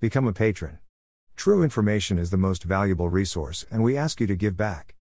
Become 0.00 0.28
a 0.28 0.32
patron. 0.32 0.78
True 1.34 1.64
information 1.64 2.20
is 2.20 2.30
the 2.30 2.36
most 2.36 2.62
valuable 2.62 3.08
resource, 3.08 3.66
and 3.68 3.82
we 3.82 3.96
ask 3.96 4.20
you 4.20 4.28
to 4.28 4.36
give 4.36 4.56
back. 4.56 4.94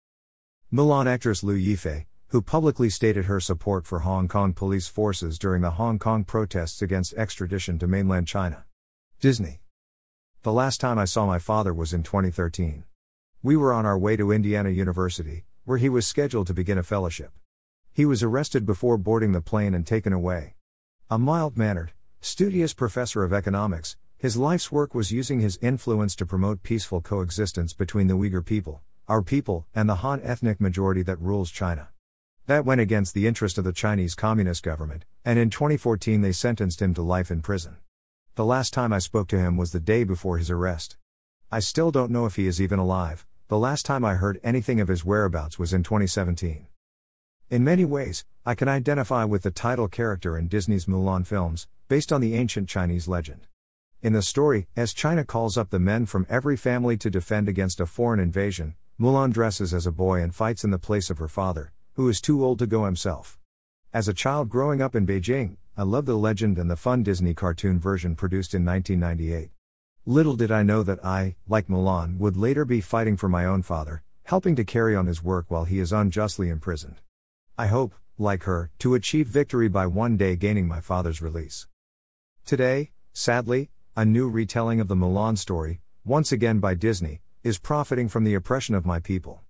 Mulan 0.74 1.06
actress 1.06 1.44
Liu 1.44 1.56
Yifei, 1.56 2.08
who 2.30 2.42
publicly 2.42 2.90
stated 2.90 3.26
her 3.26 3.40
support 3.40 3.86
for 3.86 4.00
Hong 4.00 4.28
Kong 4.28 4.54
police 4.54 4.88
forces 4.88 5.38
during 5.38 5.62
the 5.62 5.78
Hong 5.78 6.00
Kong 6.00 6.24
protests 6.24 6.82
against 6.82 7.14
extradition 7.14 7.78
to 7.78 7.86
mainland 7.86 8.28
China. 8.28 8.66
Disney. 9.20 9.62
The 10.42 10.52
last 10.52 10.82
time 10.82 10.98
I 10.98 11.06
saw 11.06 11.28
my 11.28 11.38
father 11.38 11.76
was 11.76 11.94
in 11.94 12.02
2013. 12.02 12.84
We 13.44 13.56
were 13.56 13.74
on 13.74 13.86
our 13.86 14.00
way 14.00 14.16
to 14.16 14.32
Indiana 14.32 14.70
University, 14.72 15.46
where 15.64 15.78
he 15.78 15.90
was 15.90 16.08
scheduled 16.08 16.48
to 16.48 16.56
begin 16.56 16.80
a 16.80 16.84
fellowship. 16.84 17.34
He 17.94 18.06
was 18.06 18.24
arrested 18.24 18.66
before 18.66 18.98
boarding 18.98 19.34
the 19.34 19.42
plane 19.42 19.76
and 19.76 19.86
taken 19.86 20.12
away. 20.12 20.56
A 21.08 21.20
mild 21.20 21.56
mannered, 21.56 21.92
studious 22.20 22.74
professor 22.74 23.24
of 23.24 23.32
economics, 23.32 23.96
his 24.20 24.36
life's 24.36 24.72
work 24.72 24.96
was 24.96 25.12
using 25.12 25.42
his 25.42 25.60
influence 25.62 26.16
to 26.16 26.26
promote 26.26 26.64
peaceful 26.64 27.02
coexistence 27.02 27.74
between 27.74 28.08
the 28.08 28.16
Uyghur 28.16 28.44
people, 28.44 28.82
our 29.08 29.22
people, 29.22 29.68
and 29.76 29.88
the 29.88 29.98
Han 29.98 30.22
ethnic 30.24 30.60
majority 30.60 31.04
that 31.04 31.22
rules 31.22 31.52
China. 31.52 31.90
That 32.48 32.66
went 32.66 32.82
against 32.82 33.14
the 33.14 33.28
interest 33.28 33.60
of 33.60 33.64
the 33.64 33.72
Chinese 33.72 34.16
Communist 34.16 34.64
government, 34.64 35.06
and 35.24 35.38
in 35.38 35.52
2014 35.52 36.22
they 36.22 36.32
sentenced 36.32 36.82
him 36.82 36.96
to 36.96 37.04
life 37.04 37.30
in 37.30 37.44
prison. 37.44 37.78
The 38.34 38.46
last 38.46 38.74
time 38.74 38.92
I 38.92 38.98
spoke 38.98 39.28
to 39.28 39.38
him 39.38 39.56
was 39.56 39.72
the 39.72 39.80
day 39.80 40.04
before 40.04 40.40
his 40.40 40.50
arrest. 40.50 40.98
I 41.52 41.60
still 41.60 41.92
don't 41.92 42.12
know 42.12 42.26
if 42.26 42.38
he 42.38 42.48
is 42.48 42.60
even 42.60 42.80
alive, 42.80 43.24
the 43.50 43.60
last 43.60 43.86
time 43.86 44.04
I 44.04 44.16
heard 44.16 44.40
anything 44.44 44.82
of 44.82 44.88
his 44.88 45.06
whereabouts 45.06 45.60
was 45.60 45.74
in 45.74 45.84
2017. 45.84 46.66
In 47.52 47.64
many 47.64 47.86
ways, 47.86 48.26
I 48.48 48.56
can 48.56 48.68
identify 48.68 49.26
with 49.26 49.44
the 49.44 49.52
title 49.52 49.88
character 49.88 50.36
in 50.36 50.48
Disney's 50.48 50.88
Mulan 50.88 51.28
films, 51.28 51.68
based 51.88 52.12
on 52.12 52.20
the 52.20 52.34
ancient 52.34 52.68
Chinese 52.68 53.08
legend. 53.08 53.42
In 54.04 54.14
the 54.14 54.22
story, 54.22 54.68
as 54.76 54.94
China 54.94 55.26
calls 55.26 55.58
up 55.58 55.72
the 55.72 55.80
men 55.80 56.06
from 56.06 56.28
every 56.30 56.56
family 56.56 56.98
to 56.98 57.10
defend 57.10 57.50
against 57.50 57.80
a 57.80 57.88
foreign 57.88 58.20
invasion, 58.20 58.76
Mulan 59.00 59.34
dresses 59.34 59.74
as 59.74 59.88
a 59.88 59.92
boy 59.92 60.22
and 60.22 60.36
fights 60.36 60.64
in 60.64 60.70
the 60.70 60.78
place 60.78 61.10
of 61.10 61.18
her 61.18 61.28
father, 61.28 61.72
who 61.94 62.08
is 62.08 62.22
too 62.22 62.46
old 62.46 62.60
to 62.60 62.68
go 62.68 62.86
himself. 62.86 63.40
As 63.92 64.08
a 64.08 64.14
child 64.14 64.50
growing 64.50 64.84
up 64.84 64.94
in 64.94 65.08
Beijing, 65.08 65.58
I 65.76 65.82
loved 65.82 66.08
the 66.08 66.16
legend 66.16 66.60
and 66.60 66.70
the 66.70 66.76
fun 66.76 67.02
Disney 67.02 67.34
cartoon 67.34 67.80
version 67.80 68.16
produced 68.16 68.54
in 68.54 68.64
1998. 68.64 69.50
Little 70.06 70.36
did 70.36 70.52
I 70.52 70.62
know 70.62 70.84
that 70.84 71.04
I, 71.04 71.36
like 71.48 71.68
Mulan, 71.68 72.20
would 72.20 72.38
later 72.38 72.66
be 72.66 72.82
fighting 72.82 73.18
for 73.18 73.28
my 73.28 73.46
own 73.46 73.64
father, 73.64 74.04
helping 74.26 74.56
to 74.58 74.64
carry 74.64 74.96
on 74.96 75.08
his 75.08 75.24
work 75.24 75.46
while 75.50 75.66
he 75.66 75.80
is 75.80 75.92
unjustly 75.92 76.50
imprisoned. 76.50 77.02
I 77.58 77.66
hope, 77.66 77.96
like 78.20 78.44
her, 78.44 78.70
to 78.78 78.94
achieve 78.94 79.28
victory 79.28 79.70
by 79.70 79.88
one 79.88 80.18
day 80.18 80.36
gaining 80.36 80.68
my 80.68 80.82
father's 80.82 81.20
release. 81.20 81.66
Today, 82.46 82.92
sadly, 83.12 83.72
a 83.98 84.06
new 84.06 84.30
retelling 84.30 84.80
of 84.80 84.88
the 84.88 84.96
Mulan 84.96 85.36
story, 85.36 85.82
once 86.06 86.32
again 86.32 86.60
by 86.60 86.76
Disney, 86.76 87.20
is 87.44 87.58
profiting 87.58 88.08
from 88.08 88.26
the 88.26 88.36
oppression 88.36 88.76
of 88.76 88.86
my 88.86 89.00
people. 89.00 89.42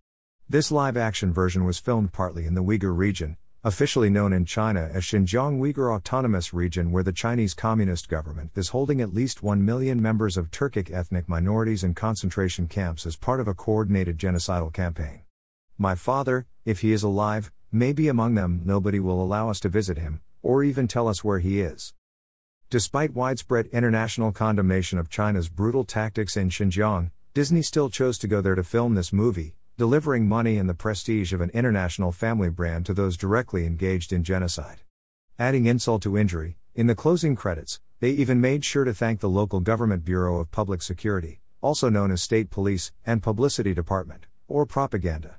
This 0.48 0.72
live 0.72 0.96
action 0.96 1.34
version 1.34 1.66
was 1.66 1.80
filmed 1.80 2.14
partly 2.14 2.46
in 2.46 2.54
the 2.54 2.64
Uyghur 2.64 2.96
region, 2.96 3.36
officially 3.66 4.10
known 4.10 4.32
in 4.32 4.46
China 4.46 4.90
as 4.94 5.04
Xinjiang 5.04 5.60
Uyghur 5.60 5.94
Autonomous 5.94 6.54
Region, 6.54 6.94
where 6.94 7.04
the 7.04 7.12
Chinese 7.12 7.54
Communist 7.54 8.08
government 8.08 8.52
is 8.56 8.70
holding 8.70 9.02
at 9.02 9.14
least 9.14 9.44
1 9.44 9.66
million 9.66 10.02
members 10.02 10.38
of 10.38 10.50
Turkic 10.50 10.90
ethnic 10.94 11.28
minorities 11.28 11.84
in 11.84 11.94
concentration 11.94 12.68
camps 12.68 13.06
as 13.06 13.18
part 13.18 13.42
of 13.42 13.50
a 13.50 13.54
coordinated 13.54 14.18
genocidal 14.18 14.72
campaign. 14.72 15.24
My 15.78 15.94
father, 15.94 16.46
if 16.64 16.80
he 16.80 16.94
is 16.94 17.04
alive, 17.04 17.52
may 17.70 17.92
be 17.92 18.08
among 18.08 18.36
them, 18.36 18.62
nobody 18.64 19.02
will 19.02 19.22
allow 19.22 19.50
us 19.50 19.60
to 19.60 19.68
visit 19.68 19.98
him, 19.98 20.22
or 20.42 20.64
even 20.64 20.88
tell 20.88 21.10
us 21.10 21.22
where 21.22 21.40
he 21.40 21.60
is. 21.60 21.94
Despite 22.70 23.14
widespread 23.14 23.68
international 23.68 24.34
condemnation 24.34 25.00
of 25.00 25.10
China's 25.10 25.48
brutal 25.48 25.86
tactics 25.86 26.36
in 26.36 26.50
Xinjiang, 26.50 27.12
Disney 27.34 27.62
still 27.62 27.90
chose 27.90 28.18
to 28.18 28.28
go 28.28 28.42
there 28.42 28.56
to 28.56 28.64
film 28.64 28.94
this 28.94 29.14
movie, 29.14 29.56
delivering 29.78 30.28
money 30.28 30.58
and 30.58 30.68
the 30.68 30.74
prestige 30.74 31.32
of 31.32 31.40
an 31.40 31.50
international 31.52 32.12
family 32.12 32.50
brand 32.50 32.86
to 32.86 32.94
those 32.94 33.16
directly 33.16 33.66
engaged 33.66 34.12
in 34.12 34.22
genocide. 34.22 34.82
Adding 35.40 35.66
insult 35.66 36.02
to 36.02 36.18
injury, 36.18 36.58
in 36.76 36.88
the 36.88 36.96
closing 36.96 37.38
credits, 37.38 37.80
they 38.02 38.10
even 38.10 38.42
made 38.42 38.66
sure 38.66 38.84
to 38.84 38.94
thank 38.94 39.22
the 39.22 39.30
local 39.30 39.62
government 39.62 40.04
Bureau 40.04 40.42
of 40.42 40.52
Public 40.52 40.82
Security, 40.82 41.40
also 41.62 41.88
known 41.88 42.12
as 42.12 42.22
State 42.22 42.50
Police 42.50 42.92
and 43.06 43.24
Publicity 43.24 43.74
Department, 43.74 44.26
or 44.50 44.66
propaganda. 44.66 45.38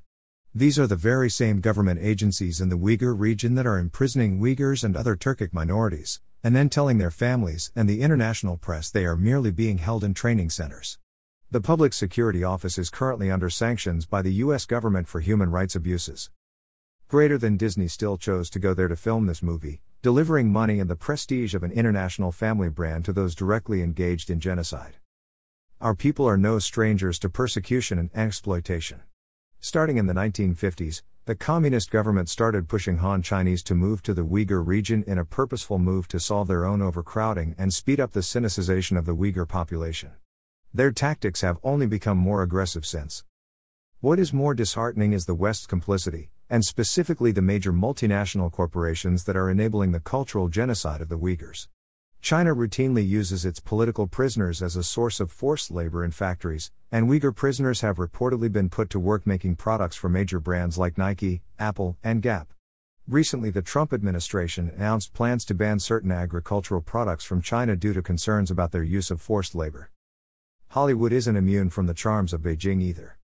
These 0.54 0.78
are 0.78 0.86
the 0.86 0.96
very 0.96 1.28
same 1.28 1.60
government 1.60 2.00
agencies 2.02 2.58
in 2.58 2.70
the 2.70 2.78
Uyghur 2.78 3.14
region 3.14 3.54
that 3.56 3.66
are 3.66 3.78
imprisoning 3.78 4.40
Uyghurs 4.40 4.82
and 4.82 4.96
other 4.96 5.14
Turkic 5.14 5.52
minorities, 5.52 6.22
and 6.42 6.54
then 6.54 6.68
telling 6.68 6.98
their 6.98 7.10
families 7.10 7.72
and 7.74 7.88
the 7.88 8.00
international 8.00 8.56
press 8.56 8.90
they 8.90 9.04
are 9.04 9.16
merely 9.16 9.50
being 9.50 9.78
held 9.78 10.04
in 10.04 10.14
training 10.14 10.50
centers. 10.50 10.98
The 11.50 11.60
Public 11.60 11.92
Security 11.92 12.44
Office 12.44 12.78
is 12.78 12.90
currently 12.90 13.30
under 13.30 13.48
sanctions 13.48 14.06
by 14.06 14.22
the 14.22 14.34
U.S. 14.34 14.66
government 14.66 15.08
for 15.08 15.20
human 15.20 15.50
rights 15.50 15.74
abuses. 15.74 16.30
Greater 17.08 17.38
than 17.38 17.56
Disney 17.56 17.88
still 17.88 18.18
chose 18.18 18.50
to 18.50 18.58
go 18.58 18.74
there 18.74 18.88
to 18.88 18.96
film 18.96 19.26
this 19.26 19.42
movie, 19.42 19.80
delivering 20.02 20.52
money 20.52 20.78
and 20.78 20.90
the 20.90 20.94
prestige 20.94 21.54
of 21.54 21.62
an 21.62 21.72
international 21.72 22.32
family 22.32 22.68
brand 22.68 23.04
to 23.06 23.12
those 23.12 23.34
directly 23.34 23.82
engaged 23.82 24.28
in 24.28 24.40
genocide. 24.40 24.96
Our 25.80 25.94
people 25.94 26.28
are 26.28 26.36
no 26.36 26.58
strangers 26.58 27.18
to 27.20 27.30
persecution 27.30 27.98
and 27.98 28.10
exploitation. 28.14 29.00
Starting 29.58 29.96
in 29.96 30.06
the 30.06 30.12
1950s, 30.12 31.02
the 31.28 31.34
communist 31.34 31.90
government 31.90 32.26
started 32.26 32.70
pushing 32.70 32.96
Han 32.96 33.20
Chinese 33.20 33.62
to 33.62 33.74
move 33.74 34.02
to 34.02 34.14
the 34.14 34.24
Uyghur 34.24 34.66
region 34.66 35.04
in 35.06 35.18
a 35.18 35.26
purposeful 35.26 35.78
move 35.78 36.08
to 36.08 36.18
solve 36.18 36.48
their 36.48 36.64
own 36.64 36.80
overcrowding 36.80 37.54
and 37.58 37.74
speed 37.74 38.00
up 38.00 38.12
the 38.12 38.20
sinicization 38.20 38.96
of 38.96 39.04
the 39.04 39.14
Uyghur 39.14 39.46
population. 39.46 40.12
Their 40.72 40.90
tactics 40.90 41.42
have 41.42 41.58
only 41.62 41.86
become 41.86 42.16
more 42.16 42.42
aggressive 42.42 42.86
since. 42.86 43.24
What 44.00 44.18
is 44.18 44.32
more 44.32 44.54
disheartening 44.54 45.12
is 45.12 45.26
the 45.26 45.34
West's 45.34 45.66
complicity, 45.66 46.30
and 46.48 46.64
specifically 46.64 47.30
the 47.30 47.42
major 47.42 47.74
multinational 47.74 48.50
corporations 48.50 49.24
that 49.24 49.36
are 49.36 49.50
enabling 49.50 49.92
the 49.92 50.00
cultural 50.00 50.48
genocide 50.48 51.02
of 51.02 51.10
the 51.10 51.18
Uyghurs. 51.18 51.68
China 52.20 52.54
routinely 52.54 53.06
uses 53.06 53.44
its 53.44 53.60
political 53.60 54.06
prisoners 54.06 54.60
as 54.60 54.76
a 54.76 54.82
source 54.82 55.20
of 55.20 55.30
forced 55.30 55.70
labor 55.70 56.04
in 56.04 56.10
factories, 56.10 56.70
and 56.90 57.08
Uyghur 57.08 57.34
prisoners 57.34 57.80
have 57.80 57.96
reportedly 57.96 58.50
been 58.50 58.68
put 58.68 58.90
to 58.90 59.00
work 59.00 59.26
making 59.26 59.56
products 59.56 59.96
for 59.96 60.08
major 60.08 60.40
brands 60.40 60.76
like 60.76 60.98
Nike, 60.98 61.42
Apple, 61.58 61.96
and 62.02 62.20
Gap. 62.20 62.52
Recently, 63.06 63.50
the 63.50 63.62
Trump 63.62 63.92
administration 63.92 64.70
announced 64.76 65.14
plans 65.14 65.44
to 65.46 65.54
ban 65.54 65.78
certain 65.78 66.12
agricultural 66.12 66.82
products 66.82 67.24
from 67.24 67.40
China 67.40 67.76
due 67.76 67.94
to 67.94 68.02
concerns 68.02 68.50
about 68.50 68.72
their 68.72 68.82
use 68.82 69.10
of 69.10 69.20
forced 69.20 69.54
labor. 69.54 69.90
Hollywood 70.68 71.12
isn't 71.12 71.36
immune 71.36 71.70
from 71.70 71.86
the 71.86 71.94
charms 71.94 72.34
of 72.34 72.42
Beijing 72.42 72.82
either. 72.82 73.16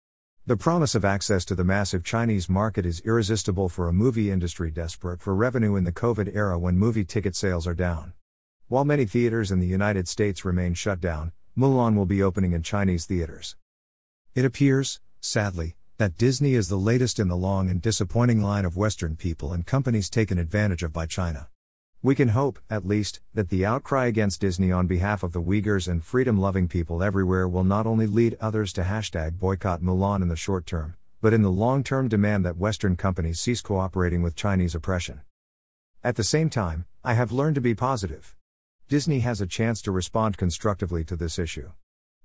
The 0.47 0.57
promise 0.57 0.95
of 0.95 1.05
access 1.05 1.45
to 1.47 1.55
the 1.55 1.65
massive 1.65 2.05
Chinese 2.05 2.49
market 2.49 2.87
is 2.87 3.01
irresistible 3.01 3.69
for 3.69 3.89
a 3.89 3.93
movie 3.93 4.31
industry 4.31 4.71
desperate 4.71 5.21
for 5.21 5.35
revenue 5.35 5.77
in 5.77 5.85
the 5.85 5.93
COVID 5.93 6.35
era 6.35 6.59
when 6.59 6.79
movie 6.79 7.05
ticket 7.05 7.37
sales 7.37 7.67
are 7.67 7.75
down. 7.75 8.15
While 8.75 8.85
many 8.85 9.05
theaters 9.05 9.53
in 9.53 9.61
the 9.61 9.69
United 9.69 10.09
States 10.09 10.45
remain 10.45 10.75
shut 10.75 11.01
down, 11.01 11.31
Mulan 11.57 11.95
will 11.95 12.07
be 12.07 12.21
opening 12.21 12.55
in 12.55 12.65
Chinese 12.65 13.07
theaters. 13.07 13.55
It 14.35 14.45
appears, 14.45 14.99
sadly, 15.21 15.77
that 15.99 16.19
Disney 16.19 16.55
is 16.55 16.69
the 16.69 16.77
latest 16.77 17.21
in 17.21 17.29
the 17.29 17.37
long 17.37 17.71
and 17.71 17.81
disappointing 17.81 18.43
line 18.43 18.65
of 18.65 18.77
Western 18.77 19.15
people 19.15 19.53
and 19.53 19.65
companies 19.65 20.11
taken 20.11 20.41
advantage 20.41 20.83
of 20.83 20.93
by 20.93 21.07
China. 21.07 21.47
We 22.03 22.17
can 22.17 22.31
hope, 22.31 22.59
at 22.69 22.85
least, 22.85 23.21
that 23.33 23.49
the 23.49 23.65
outcry 23.65 24.07
against 24.07 24.41
Disney 24.41 24.73
on 24.73 24.89
behalf 24.89 25.23
of 25.23 25.33
the 25.33 25.41
Uyghurs 25.41 25.87
and 25.87 26.03
freedom 26.03 26.37
loving 26.37 26.67
people 26.67 27.01
everywhere 27.01 27.47
will 27.47 27.63
not 27.63 27.87
only 27.87 28.09
lead 28.09 28.37
others 28.41 28.73
to 28.73 28.83
hashtag 28.83 29.39
boycott 29.39 29.83
Mulan 29.83 30.21
in 30.21 30.27
the 30.27 30.35
short 30.35 30.67
term, 30.67 30.97
but 31.21 31.33
in 31.33 31.43
the 31.43 31.49
long 31.49 31.85
term 31.85 32.09
demand 32.09 32.45
that 32.45 32.57
Western 32.57 32.97
companies 32.97 33.39
cease 33.39 33.61
cooperating 33.61 34.21
with 34.21 34.35
Chinese 34.35 34.75
oppression. 34.75 35.21
At 36.03 36.17
the 36.17 36.25
same 36.25 36.51
time, 36.51 36.87
I 37.05 37.15
have 37.15 37.31
learned 37.31 37.55
to 37.55 37.61
be 37.61 37.77
positive. 37.77 38.35
Disney 38.87 39.21
has 39.21 39.41
a 39.41 39.47
chance 39.47 39.81
to 39.81 39.91
respond 39.91 40.37
constructively 40.37 41.05
to 41.05 41.17
this 41.17 41.39
issue. 41.39 41.73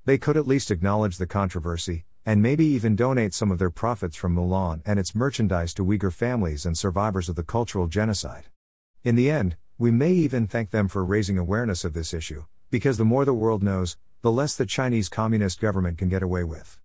They 0.03 0.17
could 0.17 0.35
at 0.35 0.45
least 0.45 0.71
acknowledge 0.71 1.17
the 1.17 1.25
controversy, 1.25 2.03
and 2.25 2.41
maybe 2.41 2.65
even 2.65 2.97
donate 2.97 3.33
some 3.33 3.49
of 3.49 3.59
their 3.59 3.69
profits 3.69 4.17
from 4.17 4.35
Mulan 4.35 4.81
and 4.85 4.99
its 4.99 5.15
merchandise 5.15 5.73
to 5.75 5.85
Uyghur 5.85 6.11
families 6.11 6.65
and 6.65 6.77
survivors 6.77 7.29
of 7.29 7.37
the 7.37 7.43
cultural 7.43 7.87
genocide. 7.87 8.47
In 9.05 9.15
the 9.15 9.31
end, 9.31 9.55
we 9.77 9.89
may 9.89 10.11
even 10.11 10.47
thank 10.47 10.71
them 10.71 10.89
for 10.89 11.05
raising 11.05 11.37
awareness 11.37 11.85
of 11.85 11.93
this 11.93 12.13
issue, 12.13 12.43
because 12.69 12.97
the 12.97 13.05
more 13.05 13.23
the 13.23 13.33
world 13.33 13.63
knows, 13.63 13.95
the 14.21 14.31
less 14.31 14.57
the 14.57 14.65
Chinese 14.65 15.07
Communist 15.07 15.61
government 15.61 15.97
can 15.97 16.09
get 16.09 16.21
away 16.21 16.43
with. 16.43 16.77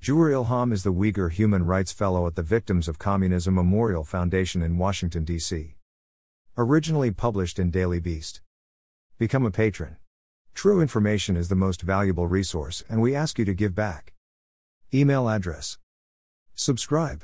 Jewher 0.00 0.30
Ilham 0.30 0.72
is 0.72 0.84
the 0.84 0.92
Uyghur 0.92 1.32
Human 1.32 1.66
Rights 1.66 1.90
Fellow 1.90 2.28
at 2.28 2.36
the 2.36 2.42
Victims 2.42 2.86
of 2.86 3.00
Communism 3.00 3.54
Memorial 3.54 4.04
Foundation 4.04 4.62
in 4.62 4.78
Washington, 4.78 5.24
D.C. 5.24 5.74
Originally 6.56 7.10
published 7.10 7.58
in 7.58 7.72
Daily 7.72 7.98
Beast. 7.98 8.40
Become 9.22 9.46
a 9.46 9.52
patron. 9.52 9.98
True 10.52 10.80
information 10.80 11.36
is 11.36 11.48
the 11.48 11.54
most 11.54 11.82
valuable 11.82 12.26
resource, 12.26 12.82
and 12.88 13.00
we 13.00 13.14
ask 13.14 13.38
you 13.38 13.44
to 13.44 13.54
give 13.54 13.72
back. 13.72 14.14
Email 14.92 15.28
address. 15.28 15.78
Subscribe. 16.56 17.22